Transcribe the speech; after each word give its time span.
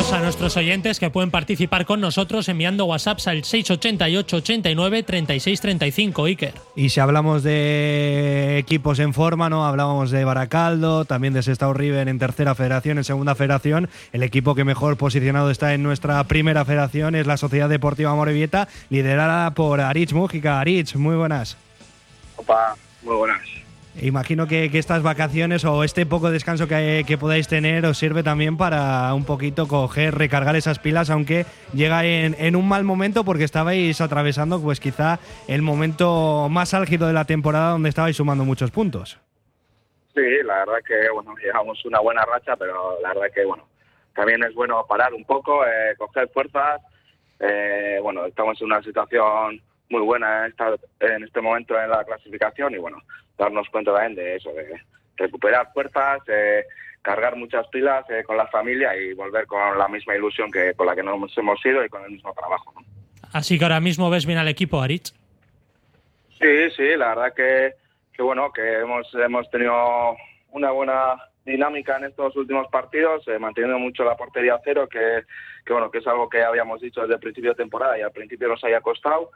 Recordamos 0.00 0.18
a 0.18 0.24
nuestros 0.24 0.56
oyentes 0.56 0.98
que 0.98 1.10
pueden 1.10 1.30
participar 1.30 1.84
con 1.84 2.00
nosotros 2.00 2.48
enviando 2.48 2.86
WhatsApps 2.86 3.28
al 3.28 3.44
688 3.44 4.36
89 4.38 5.02
36 5.02 5.60
35, 5.60 6.24
Iker. 6.24 6.54
Y 6.74 6.88
si 6.88 7.00
hablamos 7.00 7.42
de 7.42 8.56
equipos 8.56 8.98
en 8.98 9.12
forma, 9.12 9.50
¿no? 9.50 9.66
Hablábamos 9.66 10.10
de 10.10 10.24
Baracaldo, 10.24 11.04
también 11.04 11.34
de 11.34 11.42
Sestao 11.42 11.74
River 11.74 12.08
en 12.08 12.18
tercera 12.18 12.54
federación, 12.54 12.96
en 12.96 13.04
segunda 13.04 13.34
federación. 13.34 13.90
El 14.14 14.22
equipo 14.22 14.54
que 14.54 14.64
mejor 14.64 14.96
posicionado 14.96 15.50
está 15.50 15.74
en 15.74 15.82
nuestra 15.82 16.24
primera 16.24 16.64
federación 16.64 17.14
es 17.14 17.26
la 17.26 17.36
Sociedad 17.36 17.68
Deportiva 17.68 18.14
Morevieta, 18.14 18.68
liderada 18.88 19.50
por 19.50 19.82
Aritz 19.82 20.14
Mújica. 20.14 20.60
Aritz, 20.60 20.96
muy 20.96 21.16
buenas. 21.16 21.58
Opa, 22.36 22.74
muy 23.02 23.16
buenas. 23.16 23.42
Imagino 24.00 24.46
que, 24.46 24.70
estas 24.72 25.02
vacaciones 25.02 25.64
o 25.64 25.82
este 25.82 26.06
poco 26.06 26.30
descanso 26.30 26.68
que, 26.68 27.16
podáis 27.18 27.48
tener 27.48 27.84
os 27.84 27.98
sirve 27.98 28.22
también 28.22 28.56
para 28.56 29.12
un 29.14 29.24
poquito 29.24 29.66
coger, 29.66 30.14
recargar 30.14 30.54
esas 30.54 30.78
pilas, 30.78 31.10
aunque 31.10 31.44
llega 31.74 32.04
en, 32.04 32.56
un 32.56 32.68
mal 32.68 32.84
momento 32.84 33.24
porque 33.24 33.44
estabais 33.44 34.00
atravesando 34.00 34.62
pues 34.62 34.78
quizá 34.78 35.18
el 35.48 35.62
momento 35.62 36.48
más 36.48 36.72
álgido 36.72 37.08
de 37.08 37.12
la 37.12 37.24
temporada 37.24 37.72
donde 37.72 37.88
estabais 37.88 38.16
sumando 38.16 38.44
muchos 38.44 38.70
puntos. 38.70 39.18
Sí, 40.14 40.22
la 40.44 40.64
verdad 40.64 40.78
que 40.86 41.10
bueno, 41.12 41.34
llevamos 41.42 41.84
una 41.84 42.00
buena 42.00 42.24
racha, 42.24 42.56
pero 42.56 42.98
la 43.02 43.08
verdad 43.08 43.34
que 43.34 43.44
bueno, 43.44 43.66
también 44.14 44.42
es 44.44 44.54
bueno 44.54 44.84
parar 44.88 45.12
un 45.14 45.24
poco, 45.24 45.64
eh, 45.66 45.94
coger 45.98 46.28
fuerzas. 46.28 46.80
Eh, 47.40 47.98
bueno, 48.02 48.26
estamos 48.26 48.60
en 48.60 48.66
una 48.66 48.82
situación 48.82 49.60
muy 49.90 50.02
buena 50.02 50.46
en 50.46 51.24
este 51.24 51.40
momento 51.40 51.78
en 51.78 51.90
la 51.90 52.04
clasificación 52.04 52.74
y 52.74 52.78
bueno, 52.78 53.02
darnos 53.36 53.68
cuenta 53.68 53.92
también 53.92 54.14
de 54.14 54.36
eso, 54.36 54.52
de 54.52 54.80
recuperar 55.16 55.70
fuerzas, 55.74 56.20
cargar 57.02 57.36
muchas 57.36 57.66
pilas 57.68 58.04
eh, 58.10 58.22
con 58.24 58.36
la 58.36 58.46
familia 58.46 58.96
y 58.96 59.12
volver 59.14 59.46
con 59.46 59.78
la 59.78 59.88
misma 59.88 60.14
ilusión 60.14 60.50
que 60.50 60.74
con 60.74 60.86
la 60.86 60.94
que 60.94 61.02
nos 61.02 61.36
hemos 61.36 61.64
ido 61.64 61.84
y 61.84 61.88
con 61.88 62.04
el 62.04 62.12
mismo 62.12 62.32
trabajo. 62.34 62.72
Así 63.32 63.58
que 63.58 63.64
ahora 63.64 63.80
mismo 63.80 64.10
ves 64.10 64.26
bien 64.26 64.38
al 64.38 64.48
equipo, 64.48 64.80
Aritz. 64.80 65.12
Sí, 66.38 66.70
sí, 66.76 66.96
la 66.96 67.08
verdad 67.08 67.34
que, 67.34 67.74
que 68.12 68.22
bueno, 68.22 68.52
que 68.52 68.80
hemos, 68.80 69.12
hemos 69.14 69.50
tenido 69.50 70.16
una 70.52 70.70
buena 70.70 71.16
dinámica 71.44 71.96
en 71.96 72.04
estos 72.04 72.34
últimos 72.36 72.66
partidos, 72.68 73.26
eh, 73.28 73.38
manteniendo 73.38 73.78
mucho 73.78 74.04
la 74.04 74.16
portería 74.16 74.60
cero, 74.64 74.88
que, 74.88 75.22
que, 75.64 75.72
bueno, 75.72 75.90
que 75.90 75.98
es 75.98 76.06
algo 76.06 76.28
que 76.28 76.42
habíamos 76.42 76.80
dicho 76.80 77.02
desde 77.02 77.14
el 77.14 77.20
principio 77.20 77.50
de 77.50 77.56
temporada 77.56 77.98
y 77.98 78.02
al 78.02 78.12
principio 78.12 78.48
nos 78.48 78.62
haya 78.64 78.80
costado. 78.80 79.30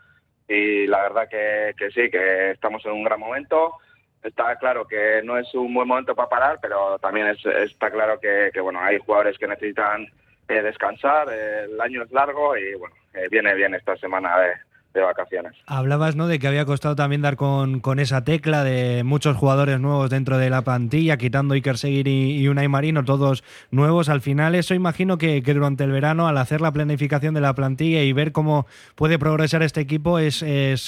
Y 0.48 0.86
la 0.86 1.02
verdad 1.02 1.28
que, 1.28 1.74
que 1.78 1.90
sí, 1.90 2.10
que 2.10 2.52
estamos 2.52 2.84
en 2.86 2.92
un 2.92 3.04
gran 3.04 3.20
momento. 3.20 3.74
Está 4.22 4.56
claro 4.56 4.86
que 4.86 5.20
no 5.22 5.36
es 5.36 5.54
un 5.54 5.72
buen 5.74 5.86
momento 5.86 6.14
para 6.14 6.28
parar, 6.28 6.58
pero 6.60 6.98
también 6.98 7.26
está 7.26 7.90
claro 7.90 8.18
que, 8.18 8.58
bueno, 8.60 8.80
hay 8.80 8.98
jugadores 8.98 9.38
que 9.38 9.46
necesitan 9.46 10.06
eh, 10.48 10.62
descansar, 10.62 11.28
eh, 11.30 11.64
el 11.64 11.80
año 11.80 12.02
es 12.02 12.10
largo 12.10 12.56
y 12.56 12.74
bueno, 12.74 12.94
eh, 13.12 13.28
viene 13.30 13.54
bien 13.54 13.74
esta 13.74 13.96
semana 13.96 14.38
de, 14.38 14.52
de 14.94 15.02
vacaciones. 15.02 15.52
Hablabas 15.66 16.16
¿no? 16.16 16.28
de 16.28 16.38
que 16.38 16.46
había 16.46 16.64
costado 16.64 16.96
también 16.96 17.20
dar 17.20 17.36
con, 17.36 17.80
con, 17.80 17.98
esa 17.98 18.24
tecla 18.24 18.64
de 18.64 19.02
muchos 19.04 19.36
jugadores 19.36 19.80
nuevos 19.80 20.08
dentro 20.08 20.38
de 20.38 20.50
la 20.50 20.62
plantilla, 20.62 21.16
quitando 21.16 21.54
Iker 21.54 21.76
Seguir 21.76 22.08
y, 22.08 22.46
Unai 22.48 22.68
Marino, 22.68 23.04
todos 23.04 23.44
nuevos. 23.70 24.08
Al 24.08 24.20
final, 24.20 24.54
eso 24.54 24.74
imagino 24.74 25.18
que, 25.18 25.42
durante 25.42 25.84
el 25.84 25.90
verano, 25.90 26.28
al 26.28 26.38
hacer 26.38 26.60
la 26.60 26.72
planificación 26.72 27.34
de 27.34 27.40
la 27.40 27.54
plantilla 27.54 28.02
y 28.02 28.12
ver 28.12 28.32
cómo 28.32 28.66
puede 28.94 29.18
progresar 29.18 29.62
este 29.62 29.80
equipo, 29.80 30.18
es 30.18 30.42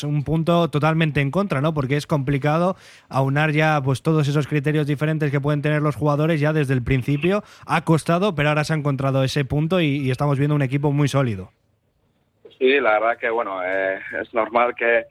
un 0.05 0.23
punto 0.23 0.71
totalmente 0.71 1.21
en 1.21 1.31
contra, 1.31 1.61
¿no? 1.61 1.75
Porque 1.75 1.97
es 1.97 2.07
complicado 2.07 2.77
aunar 3.09 3.53
ya 3.53 3.81
pues 3.83 4.03
todos 4.03 4.29
esos 4.29 4.47
criterios 4.47 4.87
diferentes 4.87 5.31
que 5.31 5.41
pueden 5.41 5.63
tener 5.63 5.83
los 5.83 5.97
jugadores 5.97 6.41
ya 6.41 6.53
desde 6.53 6.75
el 6.75 6.83
principio. 6.83 7.43
Ha 7.67 7.83
costado, 7.83 8.35
pero 8.35 8.51
ahora 8.51 8.65
se 8.65 8.73
ha 8.73 8.77
encontrado 8.77 9.25
ese 9.25 9.45
punto 9.45 9.81
y 9.81 10.11
estamos 10.11 10.39
viendo 10.39 10.55
un 10.55 10.63
equipo 10.63 10.93
muy 10.93 11.09
sólido. 11.09 11.51
Sí, 12.59 12.81
la 12.81 12.99
verdad 12.99 13.19
que 13.19 13.31
bueno, 13.31 13.63
eh, 13.65 14.01
es 14.21 14.33
normal 14.33 14.75
que, 14.75 15.07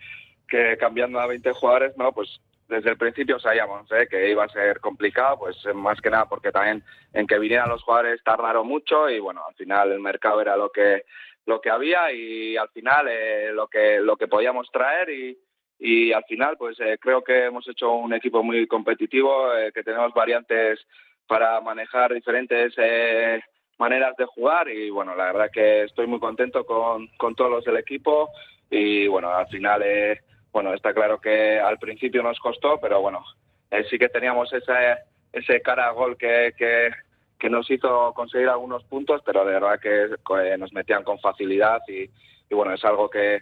que 0.48 0.78
cambiando 0.78 1.20
a 1.20 1.28
20 1.28 1.52
jugadores, 1.54 1.98
no, 1.98 2.12
pues 2.12 2.40
desde 2.68 2.90
el 2.90 2.98
principio 2.98 3.40
sabíamos 3.40 3.92
¿eh? 3.92 4.08
que 4.10 4.30
iba 4.30 4.44
a 4.44 4.50
ser 4.50 4.80
complicado, 4.80 5.40
pues 5.40 5.56
más 5.76 6.02
que 6.02 6.10
nada 6.10 6.26
porque 6.26 6.52
también 6.52 6.84
en 7.14 7.28
que 7.28 7.38
vinieran 7.38 7.70
los 7.70 7.84
jugadores 7.84 8.24
tardaron 8.24 8.68
mucho 8.68 9.10
y 9.10 9.20
bueno, 9.20 9.44
al 9.48 9.56
final 9.56 9.92
el 9.92 10.00
mercado 10.00 10.42
era 10.42 10.58
lo 10.58 10.72
que 10.72 11.04
lo 11.46 11.62
que 11.62 11.70
había 11.70 12.12
y 12.12 12.58
al 12.58 12.70
final 12.70 13.08
eh, 13.08 13.52
lo 13.54 13.68
que 13.68 14.00
lo 14.00 14.18
que 14.18 14.28
podíamos 14.28 14.68
traer 14.72 15.10
y, 15.12 15.38
y 15.80 16.12
al 16.12 16.24
final 16.24 16.58
pues 16.58 16.80
eh, 16.80 16.98
creo 17.00 17.24
que 17.24 17.46
hemos 17.46 17.68
hecho 17.68 17.92
un 17.92 18.14
equipo 18.14 18.42
muy 18.42 18.66
competitivo, 18.68 19.54
eh, 19.54 19.72
que 19.72 19.84
tenemos 19.84 20.14
variantes 20.14 20.80
para 21.28 21.60
manejar 21.62 22.14
diferentes 22.14 22.74
eh, 22.78 23.42
maneras 23.78 24.16
de 24.18 24.26
jugar 24.26 24.70
y 24.70 24.90
bueno, 24.90 25.16
la 25.16 25.26
verdad 25.26 25.52
que 25.52 25.84
estoy 25.84 26.08
muy 26.08 26.20
contento 26.20 26.66
con, 26.66 27.08
con 27.18 27.36
todos 27.36 27.52
los 27.52 27.66
del 27.66 27.78
equipo 27.78 28.30
y 28.70 29.08
bueno, 29.08 29.30
al 29.30 29.48
final 29.48 29.82
eh, 29.84 30.22
bueno, 30.52 30.74
está 30.74 30.94
claro 30.94 31.20
que 31.20 31.60
al 31.60 31.78
principio 31.78 32.24
nos 32.24 32.40
costó, 32.40 32.80
pero 32.80 33.02
bueno, 33.02 33.24
eh, 33.72 33.86
sí 33.90 34.00
que 34.00 34.10
teníamos 34.10 34.52
ese, 34.54 34.74
ese 35.34 35.62
cara 35.62 35.88
a 35.88 35.92
gol 35.92 36.18
que, 36.18 36.54
que, 36.58 36.92
que, 37.38 37.50
nos 37.50 37.70
hizo 37.70 38.14
conseguir 38.14 38.48
algunos 38.48 38.84
puntos, 38.86 39.22
pero 39.26 39.44
de 39.44 39.54
verdad 39.54 39.80
que 39.80 40.58
nos 40.58 40.72
metían 40.72 41.04
con 41.04 41.20
facilidad 41.20 41.82
y, 41.88 42.10
y 42.50 42.56
bueno, 42.56 42.74
es 42.74 42.86
algo 42.86 43.10
que, 43.10 43.42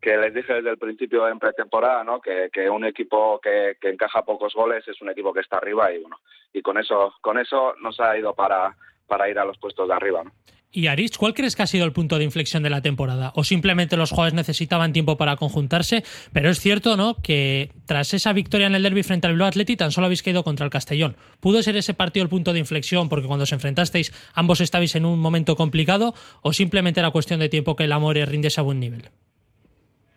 que 0.00 0.16
les 0.16 0.32
dije 0.32 0.54
desde 0.54 0.70
el 0.70 0.78
principio 0.78 1.28
en 1.28 1.38
pretemporada, 1.38 2.04
¿no? 2.04 2.20
Que, 2.20 2.48
que 2.50 2.70
un 2.70 2.84
equipo 2.84 3.38
que, 3.40 3.76
que, 3.80 3.90
encaja 3.90 4.24
pocos 4.24 4.54
goles 4.54 4.86
es 4.88 5.02
un 5.02 5.10
equipo 5.10 5.34
que 5.34 5.40
está 5.40 5.58
arriba 5.58 5.92
y 5.92 5.98
bueno, 5.98 6.18
y 6.52 6.62
con 6.62 6.78
eso, 6.78 7.14
con 7.20 7.38
eso 7.38 7.74
nos 7.82 8.00
ha 8.00 8.16
ido 8.16 8.34
para, 8.34 8.74
para 9.06 9.28
ir 9.28 9.38
a 9.38 9.44
los 9.44 9.58
puestos 9.58 9.88
de 9.88 9.94
arriba. 9.94 10.24
¿no? 10.24 10.32
Y 10.76 10.88
Aris, 10.88 11.16
¿cuál 11.16 11.32
crees 11.32 11.56
que 11.56 11.62
ha 11.62 11.66
sido 11.66 11.86
el 11.86 11.92
punto 11.92 12.18
de 12.18 12.24
inflexión 12.24 12.62
de 12.62 12.68
la 12.68 12.82
temporada? 12.82 13.32
¿O 13.34 13.44
simplemente 13.44 13.96
los 13.96 14.10
jugadores 14.10 14.34
necesitaban 14.34 14.92
tiempo 14.92 15.16
para 15.16 15.36
conjuntarse? 15.36 16.04
Pero 16.34 16.50
es 16.50 16.60
cierto, 16.60 16.98
¿no? 16.98 17.16
Que 17.22 17.70
tras 17.86 18.12
esa 18.12 18.34
victoria 18.34 18.66
en 18.66 18.74
el 18.74 18.82
derby 18.82 19.02
frente 19.02 19.26
al 19.26 19.34
Blue 19.34 19.44
Athletic 19.44 19.78
tan 19.78 19.90
solo 19.90 20.04
habéis 20.04 20.22
caído 20.22 20.44
contra 20.44 20.64
el 20.64 20.70
Castellón. 20.70 21.16
¿Pudo 21.40 21.62
ser 21.62 21.78
ese 21.78 21.94
partido 21.94 22.24
el 22.24 22.28
punto 22.28 22.52
de 22.52 22.58
inflexión 22.58 23.08
porque 23.08 23.26
cuando 23.26 23.44
os 23.44 23.52
enfrentasteis 23.52 24.12
ambos 24.34 24.60
estabais 24.60 24.94
en 24.96 25.06
un 25.06 25.18
momento 25.18 25.56
complicado? 25.56 26.14
¿O 26.42 26.52
simplemente 26.52 27.00
era 27.00 27.10
cuestión 27.10 27.40
de 27.40 27.48
tiempo 27.48 27.74
que 27.74 27.84
el 27.84 27.92
amor 27.92 28.16
rindiese 28.16 28.60
a 28.60 28.64
buen 28.64 28.78
nivel? 28.78 29.08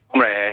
Hombre, 0.09 0.49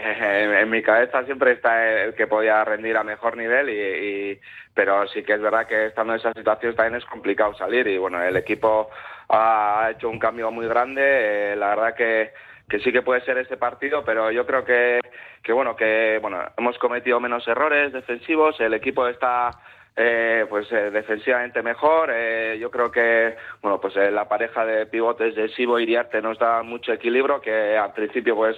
en 0.67 0.71
mi 0.71 0.83
cabeza 0.83 1.23
siempre 1.23 1.53
está 1.53 2.03
el 2.03 2.13
que 2.13 2.27
podía 2.27 2.63
rendir 2.63 2.95
a 2.97 3.03
mejor 3.03 3.35
nivel, 3.35 3.69
y, 3.69 4.39
pero 4.73 5.07
sí 5.07 5.23
que 5.23 5.33
es 5.33 5.41
verdad 5.41 5.65
que 5.65 5.87
estando 5.87 6.13
en 6.13 6.19
esa 6.19 6.33
situación 6.33 6.75
también 6.75 6.95
es 6.95 7.05
complicado 7.05 7.55
salir 7.55 7.87
y 7.87 7.97
bueno, 7.97 8.21
el 8.21 8.35
equipo 8.35 8.89
ha 9.29 9.89
hecho 9.91 10.09
un 10.09 10.19
cambio 10.19 10.51
muy 10.51 10.67
grande, 10.67 11.01
eh, 11.03 11.55
la 11.55 11.69
verdad 11.69 11.95
que, 11.95 12.31
que 12.69 12.79
sí 12.79 12.91
que 12.91 13.01
puede 13.01 13.21
ser 13.21 13.37
este 13.37 13.57
partido, 13.57 14.03
pero 14.05 14.29
yo 14.29 14.45
creo 14.45 14.63
que, 14.63 14.99
que 15.41 15.53
bueno, 15.53 15.75
que 15.75 16.19
bueno, 16.21 16.39
hemos 16.57 16.77
cometido 16.77 17.19
menos 17.19 17.47
errores 17.47 17.93
defensivos, 17.93 18.59
el 18.59 18.73
equipo 18.73 19.07
está 19.07 19.51
eh, 19.97 20.45
pues 20.47 20.71
eh, 20.71 20.91
defensivamente 20.91 21.63
mejor. 21.63 22.11
Eh, 22.13 22.57
yo 22.59 22.69
creo 22.69 22.91
que 22.91 23.35
bueno 23.61 23.81
pues 23.81 23.95
eh, 23.97 24.11
la 24.11 24.29
pareja 24.29 24.63
de 24.63 24.85
pivotes 24.85 25.35
de 25.35 25.49
Sibo 25.49 25.79
y 25.79 25.87
Diarte 25.87 26.21
nos 26.21 26.37
da 26.37 26.61
mucho 26.61 26.93
equilibrio, 26.93 27.41
que 27.41 27.75
al 27.75 27.93
principio 27.93 28.35
pues 28.35 28.55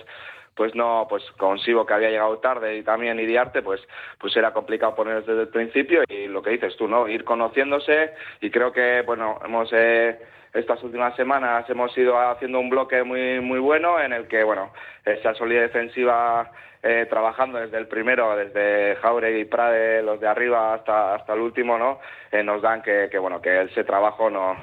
pues 0.59 0.75
no, 0.75 1.07
pues 1.07 1.23
consigo 1.37 1.85
que 1.85 1.93
había 1.93 2.09
llegado 2.09 2.39
tarde 2.39 2.75
y 2.75 2.83
también 2.83 3.17
Iriarte, 3.17 3.61
pues, 3.61 3.79
pues 4.17 4.35
era 4.35 4.51
complicado 4.51 4.93
poner 4.93 5.23
desde 5.23 5.43
el 5.43 5.47
principio 5.47 6.03
y 6.05 6.27
lo 6.27 6.41
que 6.41 6.49
dices 6.49 6.75
tú, 6.75 6.85
¿no? 6.85 7.07
Ir 7.07 7.23
conociéndose 7.23 8.11
y 8.41 8.51
creo 8.51 8.73
que, 8.73 9.01
bueno, 9.03 9.39
hemos, 9.45 9.69
eh, 9.71 10.19
estas 10.53 10.83
últimas 10.83 11.15
semanas 11.15 11.63
hemos 11.69 11.97
ido 11.97 12.19
haciendo 12.19 12.59
un 12.59 12.69
bloque 12.69 13.03
muy, 13.03 13.39
muy 13.39 13.59
bueno 13.59 14.01
en 14.01 14.11
el 14.11 14.27
que, 14.27 14.43
bueno, 14.43 14.73
esa 15.05 15.33
solidez 15.33 15.71
defensiva 15.71 16.51
eh, 16.83 17.07
trabajando 17.09 17.57
desde 17.57 17.77
el 17.77 17.87
primero, 17.87 18.35
desde 18.35 18.97
Jauregui 18.97 19.39
y 19.39 19.45
Prade, 19.45 20.03
los 20.03 20.19
de 20.19 20.27
arriba 20.27 20.73
hasta, 20.73 21.15
hasta 21.15 21.35
el 21.35 21.39
último, 21.39 21.77
¿no? 21.77 22.01
Eh, 22.33 22.43
nos 22.43 22.61
dan 22.61 22.81
que, 22.81 23.07
que, 23.09 23.17
bueno, 23.17 23.41
que 23.41 23.61
ese 23.61 23.85
trabajo 23.85 24.29
no, 24.29 24.57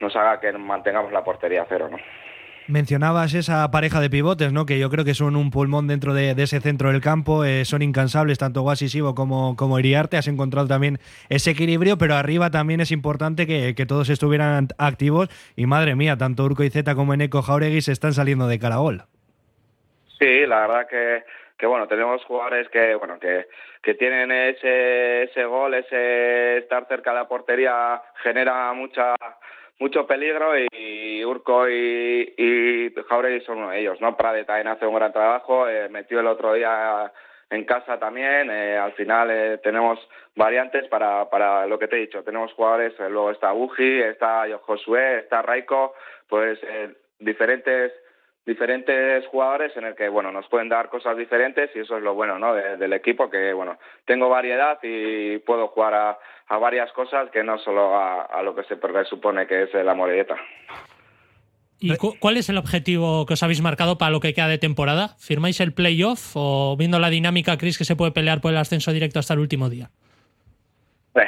nos 0.00 0.16
haga 0.16 0.40
que 0.40 0.50
mantengamos 0.52 1.12
la 1.12 1.22
portería 1.22 1.66
cero, 1.68 1.88
¿no? 1.90 1.98
Mencionabas 2.68 3.34
esa 3.34 3.70
pareja 3.70 4.00
de 4.00 4.08
pivotes, 4.08 4.52
¿no? 4.52 4.66
Que 4.66 4.78
yo 4.78 4.88
creo 4.88 5.04
que 5.04 5.14
son 5.14 5.36
un 5.36 5.50
pulmón 5.50 5.88
dentro 5.88 6.14
de, 6.14 6.30
ese 6.30 6.60
centro 6.60 6.92
del 6.92 7.00
campo. 7.00 7.44
Eh, 7.44 7.64
son 7.64 7.82
incansables, 7.82 8.38
tanto 8.38 8.62
Guasi 8.62 8.88
Sibo 8.88 9.14
como, 9.14 9.56
como 9.56 9.78
Iriarte. 9.78 10.16
Has 10.16 10.28
encontrado 10.28 10.68
también 10.68 10.98
ese 11.28 11.50
equilibrio, 11.50 11.98
pero 11.98 12.14
arriba 12.14 12.50
también 12.50 12.80
es 12.80 12.92
importante 12.92 13.46
que, 13.46 13.86
todos 13.86 14.08
estuvieran 14.10 14.68
activos. 14.78 15.28
Y 15.56 15.66
madre 15.66 15.96
mía, 15.96 16.16
tanto 16.16 16.44
Urco 16.44 16.62
y 16.62 16.70
Zeta 16.70 16.94
como 16.94 17.14
Eneco 17.14 17.42
Jauregui 17.42 17.80
se 17.80 17.92
están 17.92 18.12
saliendo 18.12 18.46
de 18.46 18.58
caragol. 18.58 19.02
Sí, 20.18 20.46
la 20.46 20.60
verdad 20.60 20.86
que, 20.88 21.24
que 21.58 21.66
bueno, 21.66 21.88
tenemos 21.88 22.24
jugadores 22.24 22.68
que, 22.68 22.94
bueno, 22.94 23.18
que, 23.18 23.48
que 23.82 23.94
tienen 23.94 24.30
ese, 24.30 25.24
ese 25.24 25.44
gol, 25.44 25.74
ese 25.74 26.58
estar 26.58 26.86
cerca 26.86 27.10
de 27.10 27.16
la 27.16 27.28
portería 27.28 28.00
genera 28.22 28.72
mucha 28.72 29.16
mucho 29.82 30.06
peligro 30.06 30.52
y 30.56 31.24
Urco 31.24 31.68
y, 31.68 32.34
y 32.36 32.94
Jauregui 33.08 33.40
son 33.40 33.58
uno 33.58 33.70
de 33.70 33.80
ellos, 33.80 34.00
¿no? 34.00 34.16
Prade 34.16 34.44
también 34.44 34.68
hace 34.68 34.86
un 34.86 34.94
gran 34.94 35.12
trabajo, 35.12 35.68
eh, 35.68 35.88
metió 35.88 36.20
el 36.20 36.28
otro 36.28 36.54
día 36.54 37.12
en 37.50 37.64
casa 37.64 37.98
también. 37.98 38.48
Eh, 38.48 38.78
al 38.78 38.92
final 38.92 39.28
eh, 39.30 39.58
tenemos 39.58 39.98
variantes 40.36 40.86
para, 40.86 41.28
para 41.28 41.66
lo 41.66 41.80
que 41.80 41.88
te 41.88 41.96
he 41.96 42.00
dicho. 42.06 42.22
Tenemos 42.22 42.52
jugadores, 42.52 42.94
eh, 43.00 43.10
luego 43.10 43.32
está 43.32 43.52
Uji, 43.52 44.02
está 44.02 44.44
Josué, 44.62 45.18
está 45.18 45.42
Raiko, 45.42 45.94
pues 46.28 46.60
diferentes 47.18 47.92
diferentes 48.44 49.26
jugadores 49.28 49.76
en 49.76 49.84
el 49.84 49.94
que 49.94 50.08
bueno 50.08 50.32
nos 50.32 50.48
pueden 50.48 50.68
dar 50.68 50.88
cosas 50.88 51.16
diferentes 51.16 51.70
y 51.74 51.80
eso 51.80 51.96
es 51.96 52.02
lo 52.02 52.14
bueno 52.14 52.38
¿no? 52.38 52.54
del 52.54 52.92
equipo 52.92 53.30
que 53.30 53.52
bueno 53.52 53.78
tengo 54.04 54.28
variedad 54.28 54.78
y 54.82 55.38
puedo 55.38 55.68
jugar 55.68 55.94
a, 55.94 56.18
a 56.48 56.58
varias 56.58 56.90
cosas 56.92 57.30
que 57.30 57.44
no 57.44 57.58
solo 57.58 57.94
a, 57.94 58.22
a, 58.22 58.42
lo 58.42 58.54
que 58.54 58.64
se 58.64 58.76
presupone 58.76 59.46
que 59.46 59.62
es 59.64 59.74
la 59.74 59.94
morelleta. 59.94 60.36
¿Y 61.78 61.96
cuál 61.96 62.36
es 62.36 62.48
el 62.48 62.58
objetivo 62.58 63.26
que 63.26 63.34
os 63.34 63.42
habéis 63.42 63.60
marcado 63.60 63.98
para 63.98 64.12
lo 64.12 64.20
que 64.20 64.34
queda 64.34 64.46
de 64.46 64.58
temporada? 64.58 65.16
¿Firmáis 65.18 65.60
el 65.60 65.72
playoff 65.72 66.32
o 66.34 66.76
viendo 66.76 67.00
la 67.00 67.10
dinámica 67.10 67.58
creéis 67.58 67.76
que 67.76 67.84
se 67.84 67.96
puede 67.96 68.12
pelear 68.12 68.40
por 68.40 68.52
el 68.52 68.58
ascenso 68.58 68.92
directo 68.92 69.18
hasta 69.18 69.34
el 69.34 69.40
último 69.40 69.68
día? 69.68 69.90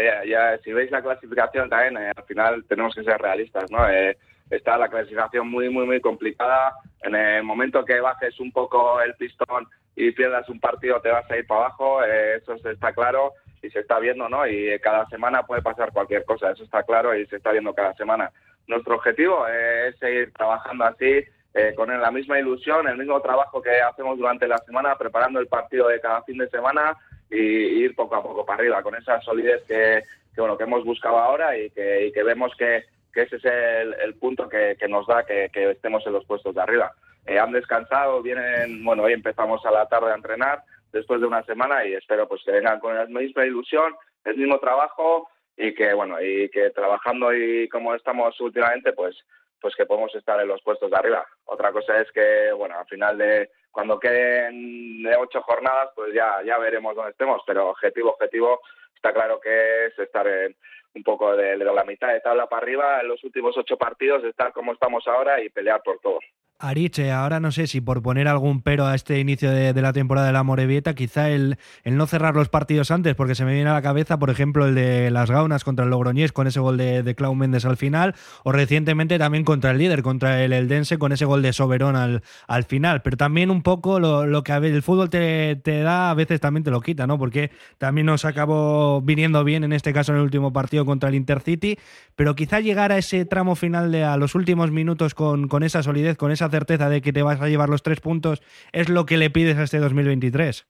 Eh, 0.00 0.28
ya, 0.28 0.56
si 0.58 0.72
veis 0.72 0.90
la 0.90 1.02
clasificación 1.02 1.68
también, 1.68 1.96
eh, 1.96 2.12
al 2.16 2.24
final 2.24 2.64
tenemos 2.68 2.94
que 2.94 3.02
ser 3.02 3.20
realistas, 3.20 3.70
¿no? 3.70 3.88
Eh, 3.88 4.16
está 4.50 4.78
la 4.78 4.88
clasificación 4.88 5.48
muy, 5.48 5.68
muy, 5.68 5.86
muy 5.86 6.00
complicada. 6.00 6.74
En 7.02 7.14
el 7.14 7.42
momento 7.42 7.84
que 7.84 8.00
bajes 8.00 8.38
un 8.40 8.52
poco 8.52 9.00
el 9.00 9.14
pistón 9.14 9.66
y 9.94 10.12
pierdas 10.12 10.48
un 10.48 10.60
partido, 10.60 11.00
te 11.00 11.10
vas 11.10 11.30
a 11.30 11.36
ir 11.36 11.46
para 11.46 11.66
abajo, 11.66 12.02
eso 12.04 12.54
está 12.54 12.92
claro 12.92 13.32
y 13.62 13.70
se 13.70 13.80
está 13.80 13.98
viendo, 13.98 14.28
¿no? 14.28 14.46
Y 14.46 14.78
cada 14.80 15.06
semana 15.06 15.42
puede 15.42 15.62
pasar 15.62 15.92
cualquier 15.92 16.24
cosa, 16.24 16.50
eso 16.50 16.64
está 16.64 16.82
claro 16.82 17.14
y 17.16 17.26
se 17.26 17.36
está 17.36 17.52
viendo 17.52 17.74
cada 17.74 17.94
semana. 17.94 18.30
Nuestro 18.66 18.96
objetivo 18.96 19.46
es 19.48 19.96
seguir 19.98 20.32
trabajando 20.32 20.84
así, 20.84 21.24
eh, 21.54 21.74
con 21.74 21.88
la 21.88 22.10
misma 22.10 22.38
ilusión, 22.38 22.86
el 22.86 22.98
mismo 22.98 23.20
trabajo 23.20 23.62
que 23.62 23.80
hacemos 23.80 24.18
durante 24.18 24.46
la 24.46 24.58
semana, 24.58 24.96
preparando 24.96 25.40
el 25.40 25.48
partido 25.48 25.88
de 25.88 26.00
cada 26.00 26.22
fin 26.22 26.38
de 26.38 26.48
semana 26.50 26.96
y, 27.30 27.36
ir 27.36 27.94
poco 27.96 28.16
a 28.16 28.22
poco 28.22 28.44
para 28.44 28.58
arriba, 28.58 28.82
con 28.82 28.94
esa 28.94 29.20
solidez 29.22 29.62
que, 29.66 30.02
bueno, 30.36 30.56
que 30.56 30.64
hemos 30.64 30.84
buscado 30.84 31.18
ahora 31.18 31.56
y 31.56 31.70
que, 31.70 32.22
vemos 32.24 32.52
que, 32.56 32.84
ese 33.22 33.36
es 33.36 33.44
el, 33.44 34.14
punto 34.14 34.48
que, 34.48 34.76
nos 34.88 35.06
da 35.06 35.24
que, 35.24 35.50
estemos 35.52 36.06
en 36.06 36.12
los 36.12 36.24
puestos 36.24 36.54
de 36.54 36.62
arriba. 36.62 36.92
Eh, 37.26 37.38
han 37.38 37.52
descansado, 37.52 38.22
vienen, 38.22 38.84
bueno, 38.84 39.02
hoy 39.04 39.12
empezamos 39.12 39.64
a 39.66 39.70
la 39.70 39.86
tarde 39.86 40.12
a 40.12 40.16
entrenar, 40.16 40.62
después 40.92 41.20
de 41.20 41.26
una 41.26 41.42
semana 41.44 41.84
y 41.86 41.94
espero 41.94 42.26
pues 42.28 42.42
que 42.44 42.52
vengan 42.52 42.80
con 42.80 42.94
la 42.94 43.06
misma 43.06 43.44
ilusión, 43.44 43.94
el 44.24 44.36
mismo 44.36 44.58
trabajo 44.58 45.28
y 45.56 45.74
que 45.74 45.92
bueno 45.94 46.20
y 46.20 46.48
que 46.50 46.70
trabajando 46.70 47.34
y 47.34 47.68
como 47.68 47.94
estamos 47.94 48.40
últimamente 48.40 48.92
pues 48.92 49.16
pues 49.60 49.74
que 49.74 49.86
podemos 49.86 50.14
estar 50.14 50.40
en 50.40 50.48
los 50.48 50.62
puestos 50.62 50.90
de 50.90 50.96
arriba. 50.96 51.26
Otra 51.44 51.72
cosa 51.72 52.00
es 52.00 52.10
que 52.12 52.52
bueno 52.52 52.78
al 52.78 52.86
final 52.86 53.18
de 53.18 53.50
cuando 53.70 53.98
queden 53.98 55.02
de 55.02 55.16
ocho 55.16 55.42
jornadas 55.42 55.90
pues 55.94 56.14
ya 56.14 56.42
ya 56.44 56.58
veremos 56.58 56.94
dónde 56.94 57.10
estemos, 57.10 57.42
pero 57.46 57.70
objetivo 57.70 58.12
objetivo 58.12 58.60
está 58.98 59.12
claro 59.12 59.40
que 59.40 59.86
es 59.86 59.98
estar 59.98 60.26
en 60.26 60.56
un 60.94 61.02
poco 61.02 61.36
de, 61.36 61.56
la 61.56 61.84
mitad 61.84 62.12
de 62.12 62.20
tabla 62.20 62.48
para 62.48 62.62
arriba 62.62 63.00
en 63.00 63.08
los 63.08 63.22
últimos 63.22 63.56
ocho 63.56 63.76
partidos, 63.76 64.24
estar 64.24 64.52
como 64.52 64.72
estamos 64.72 65.06
ahora 65.06 65.40
y 65.40 65.48
pelear 65.48 65.80
por 65.82 66.00
todo. 66.00 66.18
Ariche, 66.60 67.12
ahora 67.12 67.38
no 67.38 67.52
sé 67.52 67.68
si 67.68 67.80
por 67.80 68.02
poner 68.02 68.26
algún 68.26 68.62
pero 68.62 68.84
a 68.86 68.96
este 68.96 69.20
inicio 69.20 69.52
de, 69.52 69.72
la 69.80 69.92
temporada 69.92 70.26
de 70.26 70.32
la 70.32 70.42
Morevieta, 70.42 70.94
quizá 70.94 71.30
el, 71.30 71.56
el, 71.84 71.96
no 71.96 72.08
cerrar 72.08 72.34
los 72.34 72.48
partidos 72.48 72.90
antes, 72.90 73.14
porque 73.14 73.36
se 73.36 73.44
me 73.44 73.54
viene 73.54 73.70
a 73.70 73.74
la 73.74 73.82
cabeza, 73.82 74.18
por 74.18 74.28
ejemplo, 74.28 74.66
el 74.66 74.74
de 74.74 75.12
las 75.12 75.30
Gaunas 75.30 75.62
contra 75.62 75.84
el 75.84 75.90
Logroñés 75.92 76.32
con 76.32 76.48
ese 76.48 76.58
gol 76.58 76.76
de, 76.76 77.04
de 77.04 77.14
Clau 77.14 77.36
Méndez 77.36 77.64
al 77.64 77.76
final, 77.76 78.16
o 78.42 78.50
recientemente 78.50 79.18
también 79.18 79.44
contra 79.44 79.70
el 79.70 79.78
líder, 79.78 80.02
contra 80.02 80.42
el 80.42 80.52
Eldense, 80.52 80.98
con 80.98 81.12
ese 81.12 81.24
gol 81.26 81.42
de 81.42 81.52
Soberón 81.52 81.94
al, 81.94 82.22
al 82.48 82.64
final. 82.64 83.02
Pero 83.02 83.16
también 83.16 83.52
un 83.52 83.62
poco 83.62 84.00
lo, 84.00 84.26
lo 84.26 84.42
que 84.42 84.52
el 84.52 84.82
fútbol 84.82 85.10
te, 85.10 85.54
te, 85.62 85.82
da, 85.82 86.10
a 86.10 86.14
veces 86.14 86.40
también 86.40 86.64
te 86.64 86.72
lo 86.72 86.80
quita, 86.80 87.06
¿no? 87.06 87.18
Porque 87.18 87.52
también 87.78 88.06
nos 88.06 88.24
acabó 88.24 89.00
viniendo 89.00 89.44
bien, 89.44 89.62
en 89.62 89.72
este 89.72 89.92
caso 89.92 90.10
en 90.10 90.18
el 90.18 90.24
último 90.24 90.52
partido 90.52 90.84
contra 90.84 91.08
el 91.08 91.14
Intercity, 91.14 91.78
pero 92.16 92.34
quizá 92.34 92.58
llegar 92.58 92.90
a 92.90 92.98
ese 92.98 93.24
tramo 93.24 93.54
final 93.54 93.92
de 93.92 94.02
a 94.02 94.16
los 94.16 94.34
últimos 94.34 94.72
minutos 94.72 95.14
con, 95.14 95.46
con 95.46 95.62
esa 95.62 95.84
solidez, 95.84 96.16
con 96.16 96.32
certeza 96.48 96.88
de 96.88 97.00
que 97.00 97.12
te 97.12 97.22
vas 97.22 97.40
a 97.40 97.48
llevar 97.48 97.68
los 97.68 97.82
tres 97.82 98.00
puntos 98.00 98.42
es 98.72 98.88
lo 98.88 99.06
que 99.06 99.16
le 99.16 99.30
pides 99.30 99.56
a 99.58 99.64
este 99.64 99.78
2023. 99.78 100.66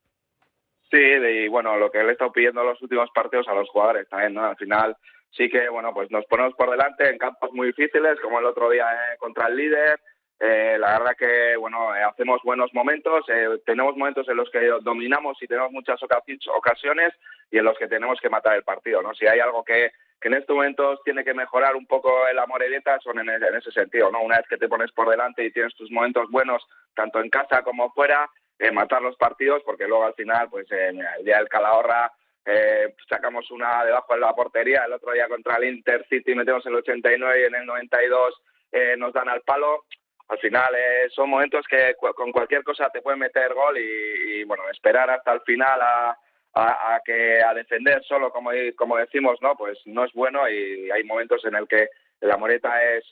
Sí, 0.91 0.97
y 0.97 1.49
bueno, 1.49 1.77
lo 1.77 1.91
que 1.91 2.03
le 2.03 2.11
he 2.11 2.13
estado 2.13 2.33
pidiendo 2.33 2.65
los 2.65 2.81
últimos 2.81 3.11
partidos 3.15 3.47
a 3.49 3.55
los 3.55 3.69
jugadores 3.69 4.09
también, 4.09 4.35
¿no? 4.35 4.45
Al 4.45 4.57
final 4.57 4.97
sí 5.31 5.49
que, 5.51 5.69
bueno, 5.69 5.93
pues 5.93 6.11
nos 6.11 6.25
ponemos 6.25 6.55
por 6.55 6.71
delante 6.71 7.09
en 7.09 7.19
campos 7.19 7.53
muy 7.53 7.69
difíciles, 7.69 8.19
como 8.21 8.39
el 8.39 8.47
otro 8.47 8.71
día 8.71 8.87
eh, 8.91 9.17
contra 9.19 9.49
el 9.49 9.57
líder. 9.57 10.01
Eh, 10.41 10.77
la 10.79 10.99
verdad 10.99 11.17
que, 11.19 11.57
bueno, 11.57 11.95
eh, 11.95 12.03
hacemos 12.03 12.41
buenos 12.43 12.73
momentos, 12.73 13.27
tenemos 13.67 13.97
momentos 13.97 14.29
en 14.29 14.37
los 14.37 14.49
que 14.51 14.61
dominamos 14.81 15.37
y 15.43 15.47
tenemos 15.47 15.73
muchas 15.73 16.01
ocasiones 16.03 17.13
y 17.51 17.59
en 17.59 17.65
los 17.65 17.77
que 17.77 17.89
tenemos 17.89 18.21
que 18.21 18.31
matar 18.31 18.57
el 18.57 18.63
partido, 18.63 19.03
¿no? 19.03 19.13
Si 19.15 19.27
hay 19.27 19.41
algo 19.41 19.65
que, 19.65 19.91
que 20.21 20.29
en 20.29 20.35
estos 20.35 20.57
momentos 20.57 21.01
tiene 21.05 21.25
que 21.25 21.35
mejorar 21.35 21.77
un 21.77 21.87
poco 21.87 22.27
el 22.27 22.39
amor 22.39 22.63
son 23.03 23.19
en, 23.21 23.29
ese 23.55 23.71
sentido, 23.71 24.11
¿no? 24.11 24.23
Una 24.23 24.39
vez 24.39 24.47
que 24.49 24.57
te 24.57 24.69
pones 24.69 24.91
por 24.93 25.09
delante 25.09 25.45
y 25.45 25.53
tienes 25.53 25.75
tus 25.75 25.91
momentos 25.91 26.29
buenos, 26.31 26.67
tanto 26.95 27.21
en 27.21 27.31
casa 27.31 27.63
como 27.63 27.93
fuera, 27.93 28.29
eh, 28.59 28.73
matar 28.73 29.03
los 29.03 29.17
partidos, 29.17 29.63
porque 29.65 29.87
luego 29.87 30.05
al 30.05 30.15
final, 30.15 30.49
pues 30.51 30.67
el 30.71 30.99
día 31.25 31.39
del 31.39 31.49
Calahorra 31.49 32.11
eh, 32.45 32.95
sacamos 33.09 33.51
una 33.51 33.85
debajo 33.85 34.15
de 34.15 34.21
la 34.21 34.35
portería, 34.35 34.85
el 34.87 34.93
otro 34.95 35.13
día 35.13 35.29
contra 35.29 35.57
el 35.57 35.65
Intercity 35.65 36.35
metemos 36.35 36.65
el 36.67 36.77
89 36.77 37.43
y 37.43 37.45
en 37.45 37.55
el 37.55 37.67
92 37.67 38.43
eh, 38.73 38.97
nos 38.97 39.13
dan 39.13 39.29
al 39.29 39.43
palo. 39.43 39.85
Al 40.29 40.39
final 40.39 40.75
eh, 40.75 41.09
son 41.11 41.31
momentos 41.31 41.67
que 41.69 41.95
con 42.15 42.33
cualquier 42.33 42.65
cosa 42.65 42.91
te 42.91 43.03
pueden 43.03 43.21
meter 43.21 43.55
gol 43.55 43.79
y, 43.79 44.41
y 44.41 44.45
bueno, 44.45 44.65
esperar 44.71 45.11
hasta 45.11 45.33
el 45.33 45.41
final 45.43 45.81
a 45.81 46.19
a, 46.55 47.01
que 47.05 47.43
a 47.43 47.55
defender 47.55 48.03
solo, 48.05 48.31
como, 48.31 48.51
como 48.77 48.97
decimos, 48.97 49.39
no, 49.41 49.55
pues 49.57 49.79
no 49.87 50.05
es 50.05 50.13
bueno 50.13 50.49
y 50.49 50.91
hay 50.91 51.05
momentos 51.05 51.45
en 51.45 51.55
el 51.55 51.69
que 51.69 51.89
la 52.21 52.37
Moreta 52.37 52.83
es 52.83 53.05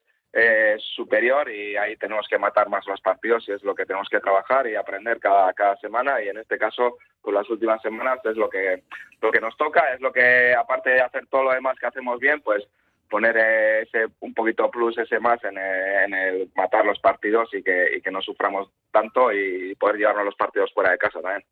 superior 0.94 1.48
y 1.48 1.76
ahí 1.76 1.96
tenemos 1.96 2.26
que 2.28 2.38
matar 2.38 2.68
más 2.68 2.86
los 2.86 3.00
partidos 3.00 3.48
y 3.48 3.52
es 3.52 3.62
lo 3.62 3.74
que 3.74 3.86
tenemos 3.86 4.08
que 4.08 4.20
trabajar 4.20 4.66
y 4.66 4.74
aprender 4.74 5.18
cada, 5.18 5.52
cada 5.54 5.76
semana 5.76 6.20
y 6.22 6.28
en 6.28 6.36
este 6.36 6.58
caso 6.58 6.98
con 7.22 7.32
las 7.32 7.48
últimas 7.48 7.80
semanas 7.80 8.18
es 8.24 8.36
lo 8.36 8.50
que 8.50 8.82
lo 9.22 9.30
que 9.30 9.40
nos 9.40 9.56
toca 9.56 9.94
es 9.94 10.00
lo 10.00 10.12
que 10.12 10.54
aparte 10.54 10.90
de 10.90 11.00
hacer 11.00 11.26
todo 11.28 11.44
lo 11.44 11.52
demás 11.52 11.78
que 11.78 11.86
hacemos 11.86 12.20
bien 12.20 12.42
pues 12.42 12.66
poner 13.08 13.36
ese 13.82 14.06
un 14.20 14.34
poquito 14.34 14.70
plus 14.70 14.98
ese 14.98 15.18
más 15.20 15.42
en 15.44 15.56
el, 15.56 16.50
matar 16.54 16.84
los 16.84 16.98
partidos 16.98 17.48
y 17.54 17.62
que, 17.62 17.96
y 17.96 18.00
que 18.00 18.10
no 18.10 18.20
suframos 18.20 18.68
tanto 18.92 19.32
y 19.32 19.74
poder 19.76 19.96
llevarnos 19.96 20.24
los 20.24 20.34
partidos 20.34 20.72
fuera 20.72 20.90
de 20.90 20.98
casa 20.98 21.20
también. 21.20 21.44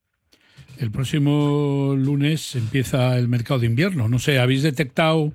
El 0.80 0.90
próximo 0.90 1.94
lunes 1.96 2.56
empieza 2.56 3.16
el 3.16 3.28
mercado 3.28 3.60
de 3.60 3.66
invierno. 3.66 4.08
No 4.08 4.18
sé, 4.18 4.40
¿habéis 4.40 4.62
detectado 4.62 5.30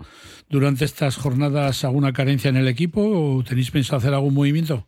durante 0.49 0.83
estas 0.83 1.17
jornadas 1.17 1.85
alguna 1.85 2.11
carencia 2.11 2.49
en 2.49 2.57
el 2.57 2.67
equipo 2.67 3.01
o 3.01 3.43
tenéis 3.43 3.71
pensado 3.71 3.97
hacer 3.99 4.13
algún 4.13 4.33
movimiento? 4.33 4.85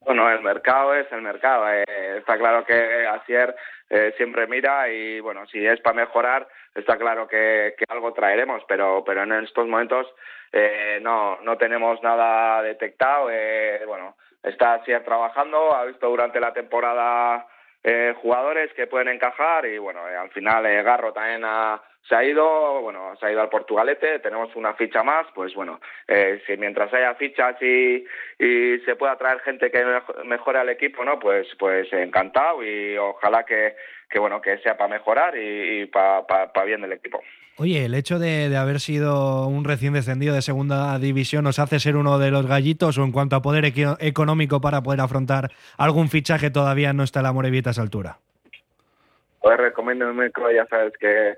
Bueno, 0.00 0.30
el 0.30 0.40
mercado 0.40 0.94
es 0.94 1.10
el 1.12 1.22
mercado. 1.22 1.68
Eh, 1.70 1.84
está 2.18 2.38
claro 2.38 2.64
que 2.64 3.06
Asier 3.06 3.54
eh, 3.90 4.14
siempre 4.16 4.46
mira 4.46 4.88
y, 4.90 5.20
bueno, 5.20 5.46
si 5.46 5.64
es 5.64 5.80
para 5.80 5.96
mejorar, 5.96 6.48
está 6.74 6.96
claro 6.96 7.28
que, 7.28 7.74
algo 7.88 8.12
traeremos, 8.12 8.62
pero, 8.66 9.04
pero 9.04 9.22
en 9.22 9.32
estos 9.44 9.68
momentos 9.68 10.06
eh, 10.52 10.98
no, 11.02 11.38
no 11.42 11.56
tenemos 11.58 12.02
nada 12.02 12.62
detectado. 12.62 13.28
bueno, 13.86 14.16
está 14.42 14.74
Asier 14.74 15.04
trabajando, 15.04 15.74
ha 15.74 15.84
visto 15.84 16.08
durante 16.08 16.40
la 16.40 16.52
temporada 16.52 17.46
eh, 17.84 18.14
jugadores 18.22 18.72
que 18.74 18.86
pueden 18.86 19.08
encajar 19.08 19.66
y 19.66 19.78
bueno, 19.78 20.08
eh, 20.08 20.16
al 20.16 20.30
final 20.30 20.64
eh, 20.66 20.82
Garro 20.82 21.12
también 21.12 21.42
se 22.08 22.14
ha 22.14 22.24
ido, 22.24 22.80
bueno, 22.80 23.16
se 23.16 23.26
ha 23.26 23.32
ido 23.32 23.40
al 23.40 23.48
Portugalete, 23.48 24.20
tenemos 24.20 24.54
una 24.54 24.74
ficha 24.74 25.02
más, 25.02 25.26
pues 25.34 25.54
bueno, 25.54 25.80
si 26.46 26.56
mientras 26.56 26.92
haya 26.92 27.14
fichas 27.14 27.60
y, 27.60 28.04
y 28.38 28.78
se 28.84 28.96
pueda 28.96 29.16
traer 29.16 29.40
gente 29.40 29.70
que 29.70 29.84
mejore 30.24 30.58
al 30.58 30.68
equipo, 30.68 31.04
¿no? 31.04 31.18
Pues, 31.18 31.46
pues 31.58 31.92
encantado 31.92 32.62
y 32.62 32.96
ojalá 32.98 33.44
que, 33.44 33.76
que 34.10 34.18
bueno, 34.18 34.40
que 34.40 34.58
sea 34.58 34.76
para 34.76 34.90
mejorar 34.90 35.36
y, 35.36 35.86
para 35.86 36.64
bien 36.64 36.82
del 36.82 36.92
equipo. 36.92 37.22
Oye, 37.58 37.84
el 37.84 37.94
hecho 37.94 38.18
de, 38.18 38.56
haber 38.56 38.80
sido 38.80 39.46
un 39.46 39.64
recién 39.64 39.92
descendido 39.92 40.34
de 40.34 40.40
segunda 40.40 40.98
división 40.98 41.44
nos 41.44 41.58
hace 41.58 41.80
ser 41.80 41.96
uno 41.96 42.18
de 42.18 42.30
los 42.30 42.46
gallitos 42.46 42.96
o 42.96 43.04
en 43.04 43.12
cuanto 43.12 43.36
a 43.36 43.42
poder 43.42 43.66
económico 44.00 44.60
para 44.60 44.82
poder 44.82 45.00
afrontar 45.00 45.50
algún 45.76 46.08
fichaje 46.08 46.50
todavía 46.50 46.94
no 46.94 47.02
está 47.02 47.20
la 47.20 47.32
Morevieta 47.32 47.70
a 47.70 47.72
esa 47.72 47.82
altura. 47.82 48.18
Pues 49.40 49.58
recomiendo 49.58 50.06
ya 50.54 50.66
sabes 50.66 50.94
que, 50.98 51.34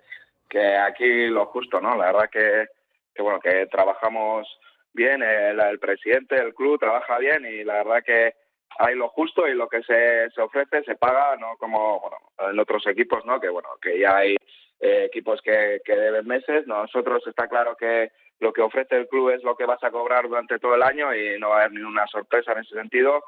que 0.48 0.76
aquí 0.76 1.26
lo 1.26 1.46
justo, 1.46 1.80
¿no? 1.80 1.96
La 1.96 2.06
verdad 2.06 2.30
que, 2.30 2.66
que 3.12 3.22
bueno, 3.22 3.40
que 3.40 3.66
trabajamos 3.66 4.46
bien, 4.92 5.20
el, 5.20 5.58
el 5.58 5.78
presidente 5.80 6.36
del 6.36 6.54
club 6.54 6.78
trabaja 6.78 7.18
bien 7.18 7.44
y 7.44 7.64
la 7.64 7.74
verdad 7.74 8.04
que 8.04 8.34
hay 8.78 8.94
lo 8.94 9.08
justo 9.08 9.48
y 9.48 9.54
lo 9.54 9.68
que 9.68 9.82
se, 9.82 10.30
se 10.30 10.40
ofrece 10.40 10.84
se 10.84 10.94
paga, 10.94 11.36
no 11.36 11.56
como 11.58 12.00
bueno, 12.00 12.50
en 12.52 12.58
otros 12.58 12.86
equipos, 12.86 13.24
¿no? 13.24 13.40
Que 13.40 13.48
bueno, 13.48 13.68
que 13.80 13.98
ya 13.98 14.16
hay 14.16 14.36
eh, 14.80 15.04
equipos 15.04 15.40
que, 15.42 15.80
que 15.84 15.96
deben 15.96 16.26
meses. 16.26 16.66
Nosotros 16.66 17.22
está 17.26 17.48
claro 17.48 17.76
que 17.76 18.12
lo 18.40 18.52
que 18.52 18.62
ofrece 18.62 18.96
el 18.96 19.08
club 19.08 19.30
es 19.30 19.42
lo 19.42 19.56
que 19.56 19.66
vas 19.66 19.82
a 19.82 19.90
cobrar 19.90 20.28
durante 20.28 20.58
todo 20.58 20.74
el 20.74 20.82
año 20.82 21.14
y 21.14 21.38
no 21.38 21.50
va 21.50 21.56
a 21.56 21.58
haber 21.60 21.72
ninguna 21.72 22.06
sorpresa 22.06 22.52
en 22.52 22.58
ese 22.58 22.74
sentido. 22.74 23.24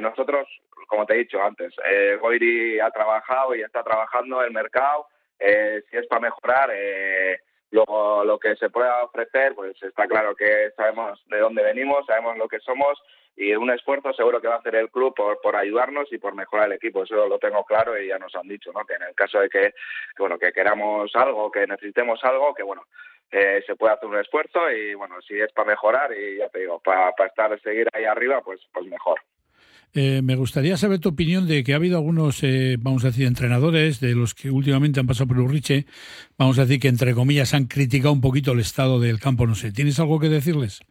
nosotros, 0.00 0.46
como 0.86 1.06
te 1.06 1.14
he 1.14 1.18
dicho 1.18 1.42
antes, 1.42 1.74
eh, 1.84 2.16
Goiri 2.20 2.78
ha 2.80 2.90
trabajado 2.90 3.54
y 3.54 3.62
está 3.62 3.82
trabajando 3.82 4.42
el 4.42 4.52
mercado. 4.52 5.06
si 5.38 5.96
es 5.96 6.06
para 6.06 6.20
mejorar, 6.20 6.70
lo, 7.70 8.24
lo 8.24 8.38
que 8.38 8.56
se 8.56 8.68
pueda 8.68 9.04
ofrecer, 9.04 9.54
pues 9.54 9.80
está 9.82 10.06
claro 10.06 10.34
que 10.34 10.70
sabemos 10.76 11.22
de 11.26 11.38
dónde 11.38 11.62
venimos, 11.62 12.04
sabemos 12.06 12.36
lo 12.36 12.48
que 12.48 12.60
somos 12.60 13.00
y 13.40 13.54
un 13.54 13.70
esfuerzo 13.70 14.12
seguro 14.12 14.38
que 14.38 14.48
va 14.48 14.56
a 14.56 14.58
hacer 14.58 14.74
el 14.74 14.90
club 14.90 15.14
por, 15.16 15.40
por 15.40 15.56
ayudarnos 15.56 16.12
y 16.12 16.18
por 16.18 16.34
mejorar 16.34 16.66
el 16.66 16.74
equipo. 16.74 17.04
Eso 17.04 17.26
lo 17.26 17.38
tengo 17.38 17.64
claro 17.64 17.98
y 17.98 18.08
ya 18.08 18.18
nos 18.18 18.34
han 18.34 18.46
dicho, 18.46 18.70
¿no? 18.70 18.84
Que 18.84 18.94
en 18.94 19.02
el 19.02 19.14
caso 19.14 19.40
de 19.40 19.48
que, 19.48 19.72
bueno, 20.18 20.38
que 20.38 20.52
queramos 20.52 21.10
algo, 21.14 21.50
que 21.50 21.66
necesitemos 21.66 22.20
algo, 22.22 22.52
que 22.54 22.62
bueno, 22.62 22.82
eh, 23.32 23.62
se 23.66 23.76
puede 23.76 23.94
hacer 23.94 24.10
un 24.10 24.18
esfuerzo 24.18 24.70
y 24.70 24.92
bueno, 24.94 25.14
si 25.26 25.40
es 25.40 25.50
para 25.52 25.70
mejorar 25.70 26.10
y 26.12 26.36
ya 26.36 26.50
te 26.50 26.60
digo, 26.60 26.80
para, 26.80 27.12
para 27.12 27.30
estar, 27.30 27.60
seguir 27.62 27.88
ahí 27.94 28.04
arriba, 28.04 28.42
pues, 28.42 28.60
pues 28.74 28.86
mejor. 28.86 29.18
Eh, 29.94 30.20
me 30.22 30.36
gustaría 30.36 30.76
saber 30.76 31.00
tu 31.00 31.08
opinión 31.08 31.48
de 31.48 31.64
que 31.64 31.72
ha 31.72 31.76
habido 31.76 31.96
algunos, 31.96 32.42
eh, 32.42 32.76
vamos 32.78 33.04
a 33.04 33.08
decir, 33.08 33.26
entrenadores 33.26 34.00
de 34.00 34.14
los 34.14 34.34
que 34.34 34.50
últimamente 34.50 35.00
han 35.00 35.06
pasado 35.06 35.28
por 35.28 35.40
Urriche, 35.40 35.86
vamos 36.36 36.58
a 36.58 36.62
decir 36.62 36.78
que 36.78 36.88
entre 36.88 37.14
comillas 37.14 37.54
han 37.54 37.64
criticado 37.64 38.12
un 38.12 38.20
poquito 38.20 38.52
el 38.52 38.60
estado 38.60 39.00
del 39.00 39.18
campo, 39.18 39.46
no 39.46 39.54
sé. 39.54 39.72
¿Tienes 39.72 39.98
algo 39.98 40.20
que 40.20 40.28
decirles? 40.28 40.82